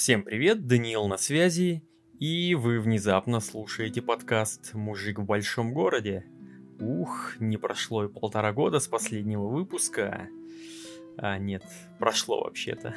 [0.00, 1.84] Всем привет, Даниил на связи,
[2.18, 6.24] и вы внезапно слушаете подкаст «Мужик в большом городе».
[6.80, 10.26] Ух, не прошло и полтора года с последнего выпуска.
[11.18, 11.62] А нет,
[11.98, 12.96] прошло вообще-то.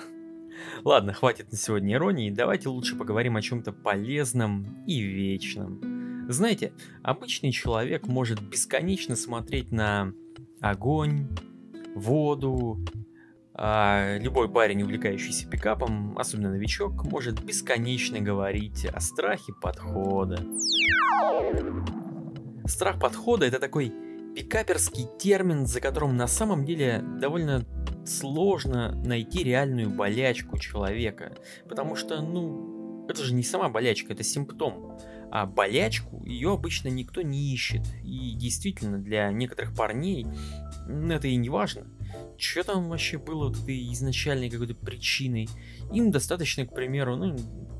[0.85, 6.25] Ладно, хватит на сегодня иронии, давайте лучше поговорим о чем-то полезном и вечном.
[6.29, 10.13] Знаете, обычный человек может бесконечно смотреть на
[10.61, 11.27] огонь,
[11.95, 12.79] воду,
[13.55, 20.43] а любой парень, увлекающийся пикапом, особенно новичок, может бесконечно говорить о страхе подхода.
[22.65, 23.93] Страх подхода это такой
[24.35, 27.65] пикаперский термин, за которым на самом деле довольно
[28.05, 31.37] сложно найти реальную болячку человека.
[31.69, 34.97] Потому что, ну, это же не сама болячка, это симптом.
[35.29, 37.81] А болячку ее обычно никто не ищет.
[38.03, 40.25] И действительно, для некоторых парней
[40.87, 41.85] это и не важно
[42.37, 45.47] что там вообще было вот этой изначальной какой-то причиной.
[45.91, 47.37] Им достаточно, к примеру, ну,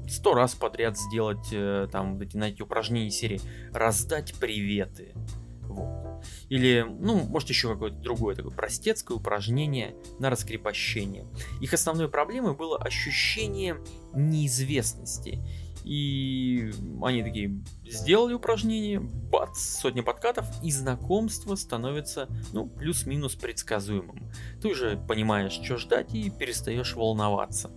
[0.08, 5.14] сто раз подряд сделать э, там вот эти, знаете, упражнения серии «Раздать приветы».
[5.62, 6.24] Вот.
[6.50, 11.26] Или, ну, может еще какое-то другое такое простецкое упражнение на раскрепощение.
[11.62, 13.78] Их основной проблемой было ощущение
[14.14, 15.40] неизвестности.
[15.84, 24.32] И они такие сделали упражнение, бац, сотня подкатов, и знакомство становится, ну, плюс-минус предсказуемым.
[24.62, 27.72] Ты уже понимаешь, что ждать, и перестаешь волноваться.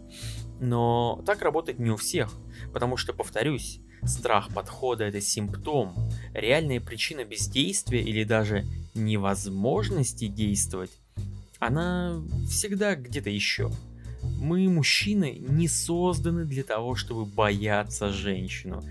[0.60, 2.32] Но так работает не у всех,
[2.72, 5.94] потому что, повторюсь, страх подхода это симптом,
[6.32, 10.92] реальная причина бездействия или даже невозможности действовать,
[11.58, 13.70] она всегда где-то еще.
[14.46, 18.84] Мы, мужчины, не созданы для того, чтобы бояться женщину.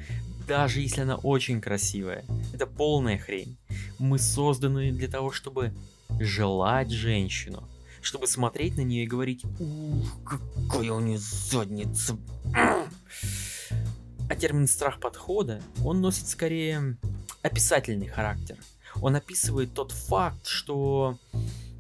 [0.50, 2.26] Даже если она очень красивая.
[2.52, 3.56] Это полная хрень.
[3.98, 5.74] Мы созданы для того, чтобы
[6.20, 7.70] желать женщину.
[8.02, 12.18] Чтобы смотреть на нее и говорить, ух, какая у нее задница.
[12.54, 16.98] А термин страх подхода, он носит скорее
[17.44, 18.58] описательный характер.
[19.02, 21.18] Он описывает тот факт, что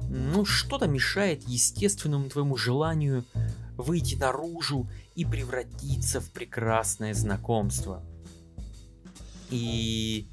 [0.10, 3.26] ну, что-то мешает естественному твоему желанию
[3.78, 8.04] выйти наружу и превратиться в прекрасное знакомство.
[9.50, 10.28] И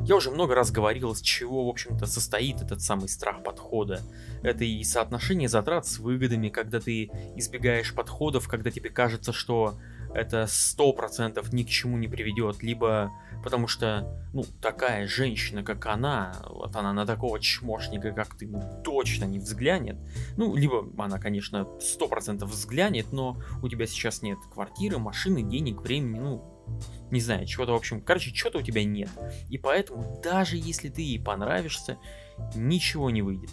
[0.00, 4.00] я уже много раз говорил, с чего, в общем-то, состоит этот самый страх подхода.
[4.42, 9.78] Это и соотношение затрат с выгодами, когда ты избегаешь подходов, когда тебе кажется, что
[10.14, 15.86] это сто процентов ни к чему не приведет, либо потому что, ну, такая женщина, как
[15.86, 19.96] она, вот она на такого чмошника, как ты, ну, точно не взглянет.
[20.36, 25.80] Ну, либо она, конечно, сто процентов взглянет, но у тебя сейчас нет квартиры, машины, денег,
[25.80, 26.44] времени, ну,
[27.10, 29.10] не знаю, чего-то, в общем, короче, чего-то у тебя нет.
[29.48, 31.98] И поэтому, даже если ты ей понравишься,
[32.54, 33.50] ничего не выйдет.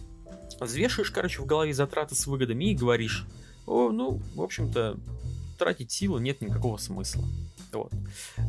[0.59, 3.25] Взвешиваешь, короче, в голове затраты с выгодами и говоришь,
[3.65, 4.97] о, ну, в общем-то,
[5.57, 7.23] тратить силы нет никакого смысла.
[7.77, 7.93] Вот.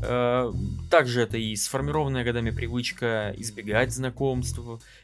[0.03, 0.53] Э,
[0.91, 4.61] также это и сформированная годами привычка избегать знакомств,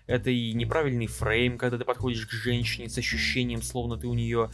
[0.07, 4.51] это и неправильный фрейм, когда ты подходишь к женщине с ощущением, словно ты у нее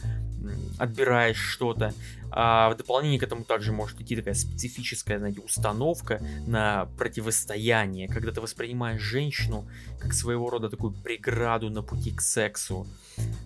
[0.77, 1.93] отбираешь что-то.
[2.33, 8.31] А в дополнение к этому также может идти такая специфическая, знаете, установка на противостояние, когда
[8.31, 9.67] ты воспринимаешь женщину
[9.99, 12.87] как своего рода такую преграду на пути к сексу.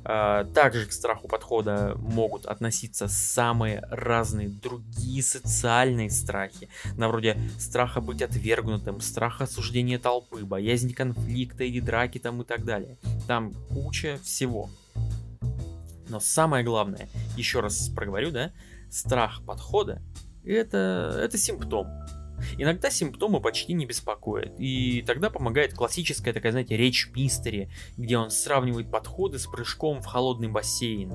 [0.03, 8.01] А, также к страху подхода могут относиться самые разные другие социальные страхи, на вроде страха
[8.01, 12.97] быть отвергнутым, страха осуждения толпы, боязнь конфликта или драки там и так далее.
[13.25, 14.69] Там куча всего.
[16.15, 18.53] Но самое главное, еще раз проговорю, да,
[18.89, 20.01] страх подхода
[20.45, 21.87] это, это симптом.
[22.57, 28.31] Иногда симптомы почти не беспокоят, и тогда помогает классическая такая, знаете, речь мистери, где он
[28.31, 31.11] сравнивает подходы с прыжком в холодный бассейн.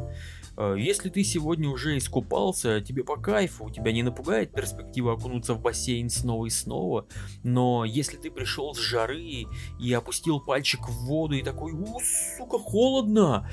[0.58, 5.62] Э, если ты сегодня уже искупался, тебе по кайфу, тебя не напугает перспектива окунуться в
[5.62, 7.06] бассейн снова и снова,
[7.42, 9.46] но если ты пришел с жары
[9.78, 12.00] и опустил пальчик в воду и такой, у,
[12.36, 13.48] сука, холодно,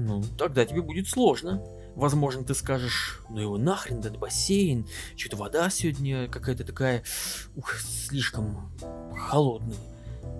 [0.00, 1.62] ну, тогда тебе будет сложно.
[1.94, 4.86] Возможно, ты скажешь, ну его нахрен этот бассейн,
[5.16, 7.02] что-то вода сегодня какая-то такая,
[7.56, 8.72] ух, слишком
[9.16, 9.76] холодная.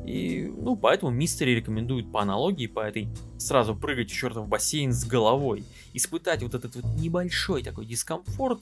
[0.06, 3.08] И, ну, поэтому мистери рекомендуют по аналогии, по этой,
[3.38, 8.60] сразу прыгать в чертов бассейн с головой, испытать вот этот вот небольшой такой дискомфорт,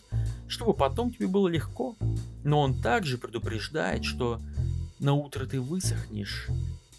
[0.49, 1.97] чтобы потом тебе было легко.
[2.43, 4.41] Но он также предупреждает, что
[4.99, 6.49] на утро ты высохнешь,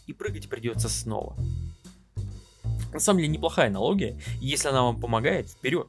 [0.08, 1.36] и прыгать придется снова.
[2.94, 5.88] На самом деле неплохая аналогия, если она вам помогает, вперед,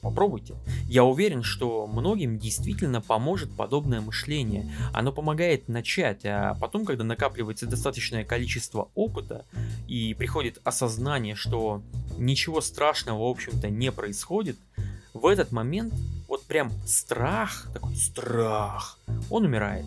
[0.00, 0.54] попробуйте.
[0.88, 4.72] Я уверен, что многим действительно поможет подобное мышление.
[4.92, 9.44] Оно помогает начать, а потом, когда накапливается достаточное количество опыта
[9.88, 11.82] и приходит осознание, что
[12.18, 14.56] ничего страшного, в общем-то, не происходит,
[15.12, 15.94] в этот момент
[16.28, 18.98] вот прям страх, такой страх,
[19.30, 19.86] он умирает.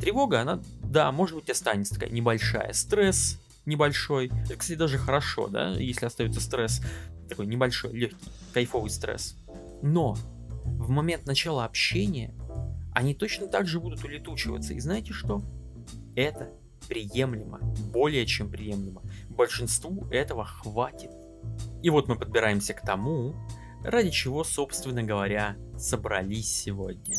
[0.00, 2.72] Тревога, она, да, может быть, останется такая небольшая.
[2.72, 4.30] Стресс небольшой.
[4.56, 6.80] Кстати, даже хорошо, да, если остается стресс.
[7.28, 8.16] Такой небольшой, легкий,
[8.52, 9.36] кайфовый стресс.
[9.82, 10.16] Но
[10.64, 12.34] в момент начала общения
[12.94, 14.74] они точно так же будут улетучиваться.
[14.74, 15.42] И знаете что?
[16.16, 16.50] Это
[16.88, 17.60] приемлемо,
[17.92, 19.02] более чем приемлемо.
[19.28, 21.10] Большинству этого хватит.
[21.82, 23.36] И вот мы подбираемся к тому,
[23.84, 27.14] ради чего, собственно говоря, собрались сегодня.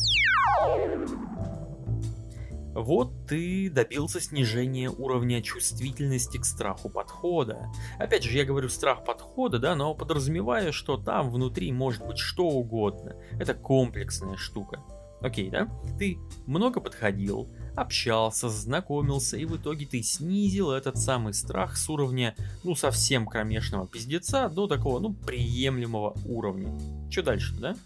[2.74, 7.68] Вот ты добился снижения уровня чувствительности к страху подхода.
[7.98, 12.44] Опять же, я говорю страх подхода, да, но подразумеваю, что там внутри может быть что
[12.44, 13.16] угодно.
[13.38, 14.80] Это комплексная штука.
[15.20, 15.68] Окей, да?
[15.98, 22.34] Ты много подходил, общался, знакомился, и в итоге ты снизил этот самый страх с уровня,
[22.64, 26.78] ну, совсем кромешного пиздеца до такого, ну, приемлемого уровня.
[27.10, 27.76] Что дальше, да?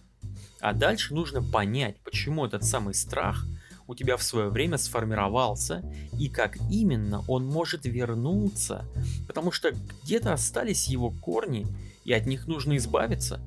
[0.61, 3.47] А дальше нужно понять, почему этот самый страх
[3.87, 5.83] у тебя в свое время сформировался
[6.19, 8.85] и как именно он может вернуться,
[9.27, 9.73] потому что
[10.03, 11.67] где-то остались его корни
[12.05, 13.41] и от них нужно избавиться.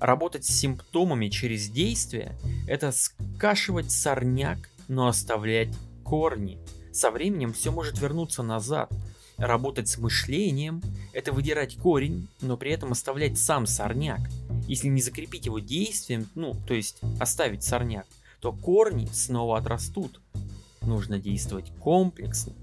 [0.00, 2.38] Работать с симптомами через действие–
[2.68, 5.74] это скашивать сорняк, но оставлять
[6.04, 6.58] корни.
[6.92, 8.92] Со временем все может вернуться назад.
[9.38, 10.82] Работать с мышлением–
[11.12, 14.20] это выдирать корень, но при этом оставлять сам сорняк.
[14.66, 18.06] Если не закрепить его действием, ну, то есть оставить сорняк,
[18.40, 20.20] то корни снова отрастут.
[20.82, 22.54] Нужно действовать комплексно.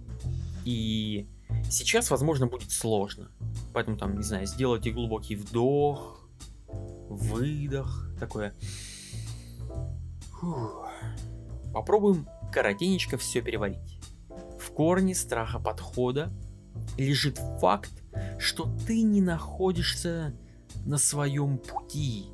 [0.63, 1.27] И
[1.69, 3.30] сейчас, возможно, будет сложно.
[3.74, 6.27] Поэтому там, не знаю, сделайте глубокий вдох,
[6.68, 8.54] выдох, такое.
[10.31, 10.88] Фух.
[11.74, 14.00] Попробуем коротенечко все переварить.
[14.60, 16.31] В корне страха подхода
[16.98, 17.92] лежит факт,
[18.39, 20.33] что ты не находишься
[20.86, 22.27] на своем пути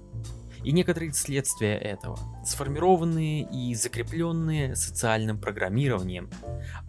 [0.63, 6.29] и некоторые следствия этого, сформированные и закрепленные социальным программированием.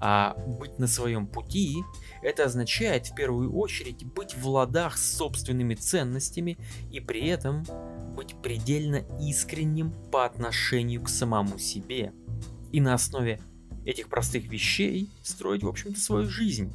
[0.00, 1.78] А быть на своем пути–
[2.22, 6.58] это означает в первую очередь быть в ладах с собственными ценностями
[6.90, 7.64] и при этом
[8.14, 12.12] быть предельно искренним по отношению к самому себе.
[12.70, 13.40] И на основе
[13.84, 16.72] этих простых вещей строить, в общем-то, свою жизнь.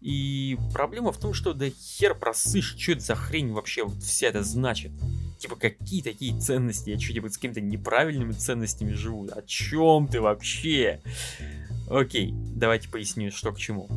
[0.00, 4.28] И проблема в том, что да хер просышь, что это за хрень вообще вот вся
[4.28, 4.92] это значит.
[5.38, 6.90] Типа, какие такие ценности?
[6.90, 9.28] Я что, типа, с какими-то неправильными ценностями живу?
[9.30, 11.00] О чем ты вообще?
[11.88, 13.88] Окей, давайте поясню, что к чему.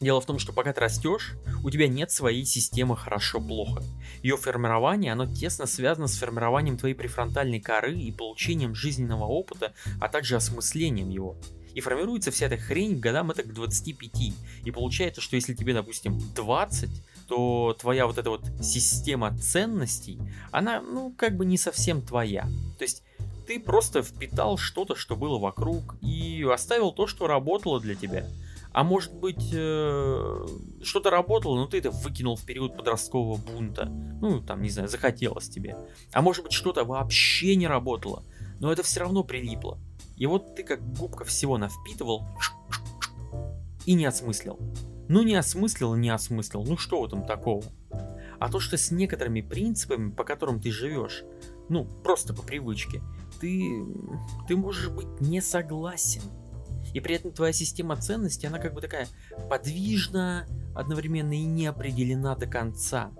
[0.00, 3.82] Дело в том, что пока ты растешь, у тебя нет своей системы хорошо-плохо.
[4.22, 10.08] Ее формирование, оно тесно связано с формированием твоей префронтальной коры и получением жизненного опыта, а
[10.08, 11.36] также осмыслением его.
[11.74, 14.10] И формируется вся эта хрень годам это к 25.
[14.64, 16.90] И получается, что если тебе, допустим, 20,
[17.30, 20.18] то твоя вот эта вот система ценностей,
[20.50, 22.42] она, ну, как бы не совсем твоя.
[22.76, 23.04] То есть
[23.46, 28.26] ты просто впитал что-то, что было вокруг, и оставил то, что работало для тебя.
[28.72, 30.46] А может быть, э,
[30.82, 33.84] что-то работало, но ты это выкинул в период подросткового бунта.
[33.84, 35.76] Ну, там, не знаю, захотелось тебе.
[36.12, 38.24] А может быть, что-то вообще не работало,
[38.58, 39.78] но это все равно прилипло.
[40.16, 42.24] И вот ты как губка всего навпитывал
[43.86, 44.58] и не осмыслил.
[45.10, 47.64] Ну не осмыслил, не осмыслил, ну что в этом такого?
[48.38, 51.24] А то, что с некоторыми принципами, по которым ты живешь,
[51.68, 53.02] ну просто по привычке,
[53.40, 53.84] ты,
[54.46, 56.22] ты можешь быть не согласен.
[56.94, 59.08] И при этом твоя система ценностей, она как бы такая
[59.48, 63.10] подвижна, одновременно и не определена до конца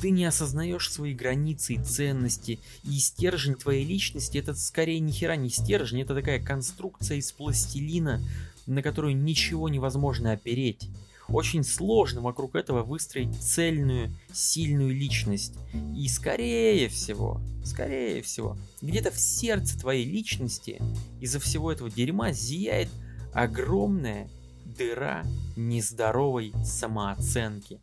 [0.00, 5.34] ты не осознаешь свои границы и ценности, и стержень твоей личности это скорее ни хера
[5.34, 8.22] не стержень, это такая конструкция из пластилина,
[8.66, 10.90] на которую ничего невозможно опереть.
[11.28, 15.54] Очень сложно вокруг этого выстроить цельную, сильную личность.
[15.94, 20.80] И скорее всего, скорее всего, где-то в сердце твоей личности
[21.20, 22.88] из-за всего этого дерьма зияет
[23.34, 24.30] огромная
[24.64, 25.22] дыра
[25.56, 27.80] нездоровой самооценки.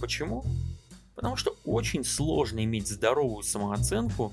[0.00, 0.44] Почему?
[1.14, 4.32] Потому что очень сложно иметь здоровую самооценку,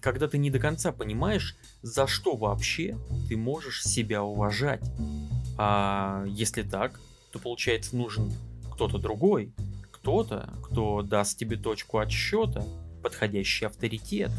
[0.00, 2.96] когда ты не до конца понимаешь, за что вообще
[3.28, 4.82] ты можешь себя уважать.
[5.58, 7.00] А если так,
[7.38, 8.32] то получается нужен
[8.70, 9.52] кто-то другой,
[9.92, 12.64] кто-то, кто даст тебе точку отсчета,
[13.02, 14.30] подходящий авторитет.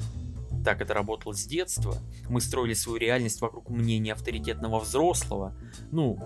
[0.65, 1.95] Так это работало с детства.
[2.29, 5.55] Мы строили свою реальность вокруг мнения авторитетного взрослого.
[5.91, 6.19] Ну,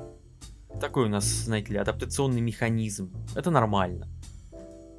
[0.82, 3.14] такой у нас, знаете ли, адаптационный механизм.
[3.36, 4.10] Это нормально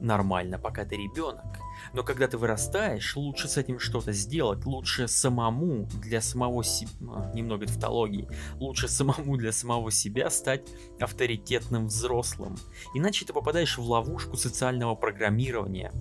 [0.01, 1.45] нормально, пока ты ребенок.
[1.93, 6.91] Но когда ты вырастаешь, лучше с этим что-то сделать, лучше самому для самого себя,
[7.35, 10.63] немного тавтологии, лучше самому для самого себя стать
[11.01, 12.57] авторитетным взрослым.
[12.95, 15.93] Иначе ты попадаешь в ловушку социального программирования.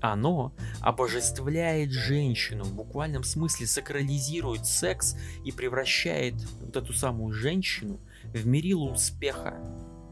[0.00, 8.46] Оно обожествляет женщину, в буквальном смысле сакрализирует секс и превращает вот эту самую женщину в
[8.46, 9.54] мерилу успеха.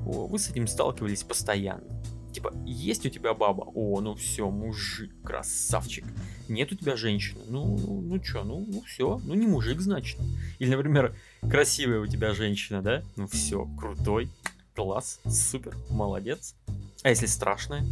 [0.06, 2.02] О, вы с этим сталкивались постоянно.
[2.32, 3.64] Типа, есть у тебя баба?
[3.74, 6.04] О, ну все, мужик, красавчик.
[6.48, 7.40] Нет у тебя женщины?
[7.46, 10.18] Ну, ну, ну чё, ну, ну все, ну не мужик, значит.
[10.58, 13.02] Или, например, красивая у тебя женщина, да?
[13.16, 14.30] Ну все, крутой,
[14.74, 16.54] класс, супер, молодец.
[17.02, 17.84] А если страшная?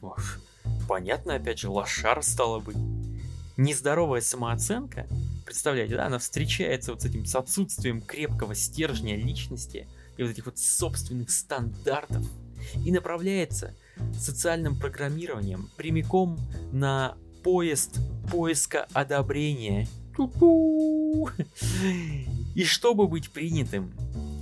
[0.00, 0.38] Ох,
[0.88, 2.76] понятно, опять же, лошар стало быть.
[3.58, 5.06] Нездоровая самооценка,
[5.44, 10.46] представляете, да, она встречается вот с этим, с отсутствием крепкого стержня личности и вот этих
[10.46, 12.24] вот собственных стандартов
[12.84, 13.74] и направляется
[14.18, 16.38] социальным программированием прямиком
[16.72, 17.98] на поезд
[18.30, 19.88] поиска одобрения.
[22.54, 23.92] И чтобы быть принятым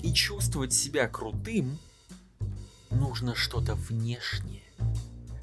[0.03, 1.79] и чувствовать себя крутым,
[2.91, 4.63] нужно что-то внешнее.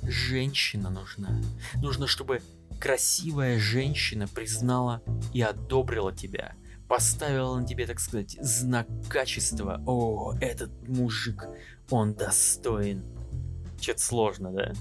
[0.03, 1.41] Женщина нужна.
[1.75, 2.41] Нужно, чтобы
[2.79, 5.01] красивая женщина признала
[5.33, 6.55] и одобрила тебя.
[6.87, 9.81] Поставила на тебе, так сказать, знак качества.
[9.85, 11.47] О, этот мужик,
[11.89, 13.03] он достоин.
[13.79, 14.73] Че-то сложно, да?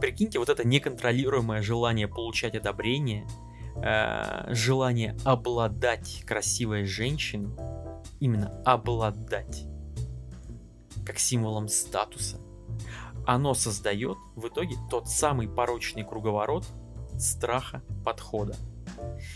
[0.00, 3.26] Прикиньте, вот это неконтролируемое желание получать одобрение,
[3.76, 7.54] э, желание обладать красивой женщиной,
[8.18, 9.64] именно обладать,
[11.04, 12.38] как символом статуса,
[13.26, 16.64] оно создает в итоге тот самый порочный круговорот
[17.18, 18.56] страха подхода.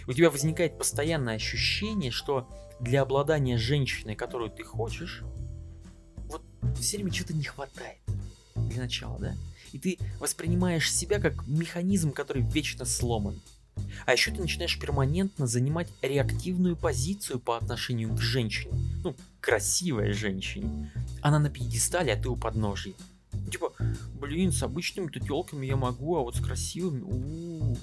[0.06, 2.48] У тебя возникает постоянное ощущение, что
[2.80, 5.22] для обладания женщиной, которую ты хочешь,
[6.30, 6.42] вот
[6.76, 8.03] все время что-то не хватает
[8.68, 9.34] для начала, да?
[9.72, 13.40] И ты воспринимаешь себя как механизм, который вечно сломан.
[14.06, 18.72] А еще ты начинаешь перманентно занимать реактивную позицию по отношению к женщине.
[19.02, 20.92] Ну, красивой женщине.
[21.22, 22.94] Она на пьедестале, а ты у подножия.
[23.50, 23.72] Типа,
[24.20, 27.00] блин, с обычными-то телками я могу, а вот с красивыми...
[27.00, 27.76] У-у-у.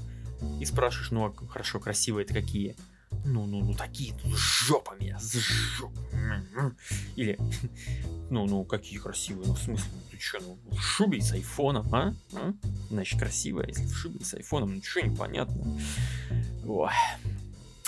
[0.60, 2.76] И спрашиваешь, ну а хорошо, красивые это какие?
[3.24, 6.76] Ну, ну, ну, такие, ну, с жопами, с жопами.
[7.16, 7.38] Или,
[8.30, 11.94] ну, ну, какие красивые, ну, в смысле, ну, ты что, ну, в шубе с айфоном,
[11.94, 12.16] а?
[12.34, 12.54] а?
[12.90, 15.80] Значит, красивая, если в шубе с айфоном, ну, что непонятно.
[16.66, 16.92] Ой.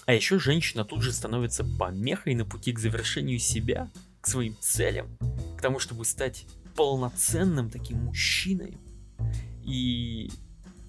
[0.06, 3.90] А еще женщина тут же становится помехой на пути к завершению себя,
[4.22, 5.18] к своим целям,
[5.58, 8.78] к тому, чтобы стать полноценным таким мужчиной.
[9.64, 10.30] И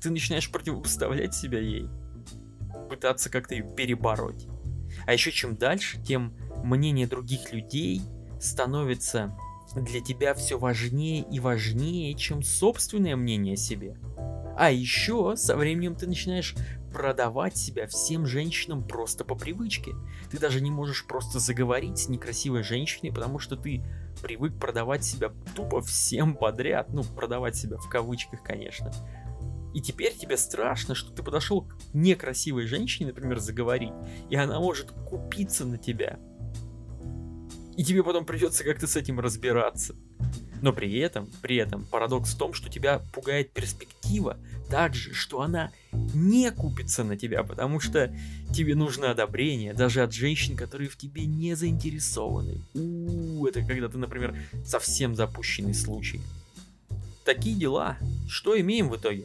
[0.00, 1.88] ты начинаешь противопоставлять себя ей,
[2.84, 4.46] пытаться как-то ее перебороть.
[5.06, 8.00] А еще чем дальше, тем мнение других людей
[8.40, 9.36] становится
[9.74, 13.96] для тебя все важнее и важнее, чем собственное мнение о себе.
[14.56, 16.54] А еще со временем ты начинаешь
[16.92, 19.94] продавать себя всем женщинам просто по привычке.
[20.30, 23.82] Ты даже не можешь просто заговорить с некрасивой женщиной, потому что ты
[24.22, 26.90] привык продавать себя тупо всем подряд.
[26.90, 28.92] Ну, продавать себя в кавычках, конечно.
[29.74, 33.92] И теперь тебе страшно, что ты подошел к некрасивой женщине, например, заговорить,
[34.30, 36.18] и она может купиться на тебя.
[37.76, 39.96] И тебе потом придется как-то с этим разбираться.
[40.62, 44.38] Но при этом, при этом парадокс в том, что тебя пугает перспектива
[44.70, 48.16] также, что она не купится на тебя, потому что
[48.54, 52.60] тебе нужно одобрение даже от женщин, которые в тебе не заинтересованы.
[52.74, 56.20] У, это когда ты, например, совсем запущенный случай.
[57.24, 57.98] Такие дела.
[58.28, 59.24] Что имеем в итоге?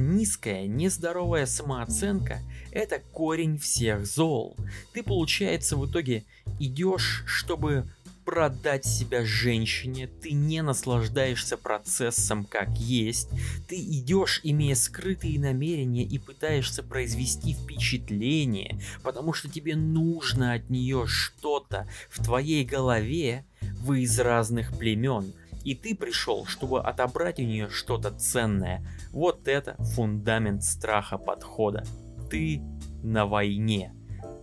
[0.00, 2.40] Низкая, нездоровая самооценка–
[2.72, 4.56] это корень всех зол.
[4.94, 6.24] Ты, получается, в итоге
[6.58, 7.84] идешь, чтобы
[8.24, 13.28] продать себя женщине, ты не наслаждаешься процессом как есть,
[13.68, 21.04] ты идешь, имея скрытые намерения и пытаешься произвести впечатление, потому что тебе нужно от нее
[21.06, 23.44] что-то в твоей голове,
[23.82, 28.84] вы из разных племен, и ты пришел, чтобы отобрать у нее что-то ценное.
[29.12, 31.84] Вот это фундамент страха подхода.
[32.30, 32.62] Ты
[33.02, 33.94] на войне.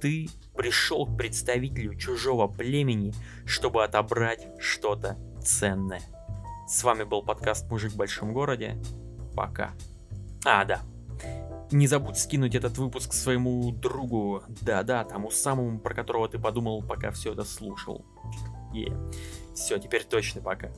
[0.01, 3.13] Ты пришел к представителю чужого племени,
[3.46, 6.01] чтобы отобрать что-то ценное.
[6.68, 8.77] С вами был подкаст «Мужик в большом городе».
[9.36, 9.72] Пока.
[10.46, 10.82] А, да.
[11.72, 14.44] Не забудь скинуть этот выпуск своему другу.
[14.62, 18.06] Да-да, тому самому, про которого ты подумал, пока все это слушал.
[18.74, 18.92] И
[19.54, 20.70] все, теперь точно пока.